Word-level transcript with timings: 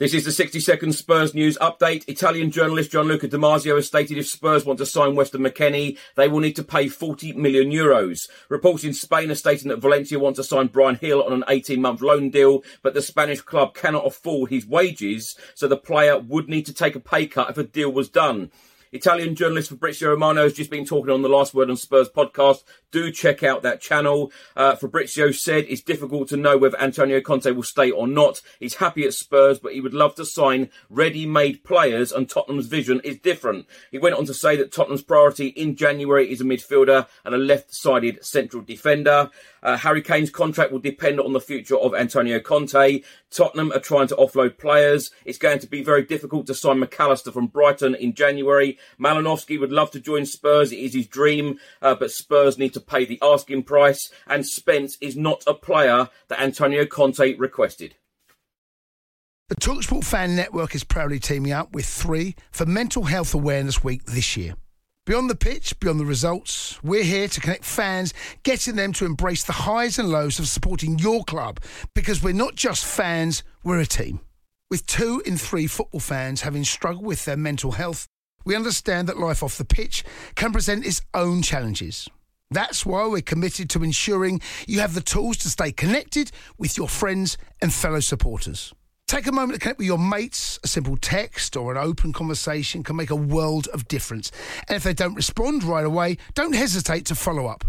This 0.00 0.14
is 0.14 0.24
the 0.24 0.32
60 0.32 0.60
second 0.60 0.94
Spurs 0.94 1.34
news 1.34 1.58
update. 1.58 2.08
Italian 2.08 2.50
journalist 2.50 2.90
Gianluca 2.90 3.28
Di 3.28 3.36
Marzio 3.36 3.76
has 3.76 3.86
stated 3.86 4.16
if 4.16 4.28
Spurs 4.28 4.64
want 4.64 4.78
to 4.78 4.86
sign 4.86 5.14
Weston 5.14 5.42
McKennie, 5.42 5.98
they 6.14 6.26
will 6.26 6.40
need 6.40 6.56
to 6.56 6.64
pay 6.64 6.88
40 6.88 7.34
million 7.34 7.70
euros. 7.70 8.26
Reports 8.48 8.82
in 8.82 8.94
Spain 8.94 9.30
are 9.30 9.34
stating 9.34 9.68
that 9.68 9.82
Valencia 9.82 10.18
want 10.18 10.36
to 10.36 10.42
sign 10.42 10.68
Bryan 10.68 10.96
Gil 10.98 11.22
on 11.22 11.34
an 11.34 11.44
18 11.48 11.82
month 11.82 12.00
loan 12.00 12.30
deal, 12.30 12.64
but 12.82 12.94
the 12.94 13.02
Spanish 13.02 13.42
club 13.42 13.74
cannot 13.74 14.06
afford 14.06 14.48
his 14.48 14.66
wages, 14.66 15.36
so 15.54 15.68
the 15.68 15.76
player 15.76 16.18
would 16.18 16.48
need 16.48 16.64
to 16.64 16.72
take 16.72 16.96
a 16.96 17.00
pay 17.00 17.26
cut 17.26 17.50
if 17.50 17.58
a 17.58 17.62
deal 17.62 17.92
was 17.92 18.08
done. 18.08 18.50
Italian 18.92 19.36
journalist 19.36 19.68
Fabrizio 19.68 20.10
Romano 20.10 20.42
has 20.42 20.52
just 20.52 20.70
been 20.70 20.84
talking 20.84 21.12
on 21.12 21.22
the 21.22 21.28
Last 21.28 21.54
Word 21.54 21.70
on 21.70 21.76
Spurs 21.76 22.08
podcast. 22.08 22.64
Do 22.90 23.12
check 23.12 23.44
out 23.44 23.62
that 23.62 23.80
channel. 23.80 24.32
Uh, 24.56 24.74
Fabrizio 24.74 25.30
said 25.30 25.64
it's 25.68 25.80
difficult 25.80 26.28
to 26.30 26.36
know 26.36 26.58
whether 26.58 26.80
Antonio 26.80 27.20
Conte 27.20 27.52
will 27.52 27.62
stay 27.62 27.92
or 27.92 28.08
not. 28.08 28.42
He's 28.58 28.74
happy 28.74 29.04
at 29.04 29.14
Spurs, 29.14 29.60
but 29.60 29.74
he 29.74 29.80
would 29.80 29.94
love 29.94 30.16
to 30.16 30.24
sign 30.24 30.70
ready-made 30.88 31.62
players, 31.62 32.10
and 32.10 32.28
Tottenham's 32.28 32.66
vision 32.66 33.00
is 33.04 33.18
different. 33.20 33.66
He 33.92 33.98
went 33.98 34.16
on 34.16 34.26
to 34.26 34.34
say 34.34 34.56
that 34.56 34.72
Tottenham's 34.72 35.04
priority 35.04 35.48
in 35.48 35.76
January 35.76 36.30
is 36.30 36.40
a 36.40 36.44
midfielder 36.44 37.06
and 37.24 37.32
a 37.32 37.38
left-sided 37.38 38.24
central 38.24 38.62
defender. 38.62 39.30
Uh, 39.62 39.76
Harry 39.76 40.02
Kane's 40.02 40.30
contract 40.30 40.72
will 40.72 40.80
depend 40.80 41.20
on 41.20 41.32
the 41.32 41.40
future 41.40 41.76
of 41.76 41.94
Antonio 41.94 42.40
Conte. 42.40 43.02
Tottenham 43.30 43.70
are 43.72 43.78
trying 43.78 44.08
to 44.08 44.16
offload 44.16 44.58
players. 44.58 45.12
It's 45.24 45.38
going 45.38 45.60
to 45.60 45.68
be 45.68 45.84
very 45.84 46.02
difficult 46.02 46.48
to 46.48 46.54
sign 46.54 46.80
Mac 46.80 46.98
Allister 46.98 47.30
from 47.30 47.46
Brighton 47.46 47.94
in 47.94 48.14
January. 48.14 48.78
Malinovskyi 48.98 49.58
would 49.58 49.72
love 49.72 49.90
to 49.92 50.00
join 50.00 50.26
Spurs. 50.26 50.72
It 50.72 50.78
is 50.78 50.94
his 50.94 51.06
dream, 51.06 51.58
uh, 51.82 51.94
but 51.94 52.10
Spurs 52.10 52.58
need 52.58 52.74
to 52.74 52.80
pay 52.80 53.04
the 53.04 53.18
asking 53.22 53.64
price. 53.64 54.10
And 54.26 54.46
Spence 54.46 54.96
is 55.00 55.16
not 55.16 55.42
a 55.46 55.54
player 55.54 56.08
that 56.28 56.40
Antonio 56.40 56.86
Conte 56.86 57.34
requested. 57.36 57.96
The 59.48 59.56
Talksport 59.56 60.04
Fan 60.04 60.36
Network 60.36 60.76
is 60.76 60.84
proudly 60.84 61.18
teaming 61.18 61.50
up 61.50 61.72
with 61.72 61.84
three 61.84 62.36
for 62.52 62.66
Mental 62.66 63.02
Health 63.02 63.34
Awareness 63.34 63.82
Week 63.82 64.04
this 64.04 64.36
year. 64.36 64.54
Beyond 65.06 65.28
the 65.28 65.34
pitch, 65.34 65.80
beyond 65.80 65.98
the 65.98 66.04
results, 66.04 66.80
we're 66.84 67.02
here 67.02 67.26
to 67.26 67.40
connect 67.40 67.64
fans, 67.64 68.14
getting 68.44 68.76
them 68.76 68.92
to 68.92 69.06
embrace 69.06 69.42
the 69.42 69.52
highs 69.52 69.98
and 69.98 70.08
lows 70.08 70.38
of 70.38 70.46
supporting 70.46 71.00
your 71.00 71.24
club 71.24 71.58
because 71.96 72.22
we're 72.22 72.32
not 72.32 72.54
just 72.54 72.84
fans, 72.84 73.42
we're 73.64 73.80
a 73.80 73.86
team. 73.86 74.20
With 74.70 74.86
two 74.86 75.20
in 75.26 75.36
three 75.36 75.66
football 75.66 75.98
fans 75.98 76.42
having 76.42 76.62
struggled 76.62 77.04
with 77.04 77.24
their 77.24 77.36
mental 77.36 77.72
health, 77.72 78.06
we 78.44 78.56
understand 78.56 79.08
that 79.08 79.18
life 79.18 79.42
off 79.42 79.58
the 79.58 79.64
pitch 79.64 80.04
can 80.34 80.52
present 80.52 80.86
its 80.86 81.02
own 81.14 81.42
challenges. 81.42 82.08
That's 82.50 82.84
why 82.84 83.06
we're 83.06 83.22
committed 83.22 83.70
to 83.70 83.84
ensuring 83.84 84.40
you 84.66 84.80
have 84.80 84.94
the 84.94 85.00
tools 85.00 85.36
to 85.38 85.48
stay 85.48 85.70
connected 85.70 86.32
with 86.58 86.76
your 86.76 86.88
friends 86.88 87.38
and 87.62 87.72
fellow 87.72 88.00
supporters. 88.00 88.74
Take 89.06 89.26
a 89.26 89.32
moment 89.32 89.54
to 89.54 89.60
connect 89.60 89.78
with 89.78 89.86
your 89.86 89.98
mates. 89.98 90.58
A 90.62 90.68
simple 90.68 90.96
text 90.96 91.56
or 91.56 91.72
an 91.72 91.78
open 91.78 92.12
conversation 92.12 92.82
can 92.82 92.96
make 92.96 93.10
a 93.10 93.16
world 93.16 93.66
of 93.68 93.88
difference. 93.88 94.30
And 94.68 94.76
if 94.76 94.84
they 94.84 94.94
don't 94.94 95.14
respond 95.14 95.64
right 95.64 95.84
away, 95.84 96.16
don't 96.34 96.54
hesitate 96.54 97.06
to 97.06 97.14
follow 97.14 97.46
up. 97.46 97.64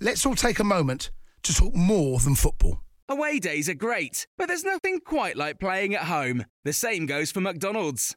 Let's 0.00 0.26
all 0.26 0.34
take 0.34 0.58
a 0.58 0.64
moment 0.64 1.10
to 1.44 1.54
talk 1.54 1.74
more 1.74 2.18
than 2.18 2.34
football. 2.34 2.80
Away 3.08 3.38
days 3.38 3.68
are 3.68 3.74
great, 3.74 4.26
but 4.36 4.48
there's 4.48 4.64
nothing 4.64 4.98
quite 4.98 5.36
like 5.36 5.60
playing 5.60 5.94
at 5.94 6.04
home. 6.04 6.44
The 6.64 6.72
same 6.72 7.06
goes 7.06 7.30
for 7.30 7.40
McDonald's. 7.40 8.16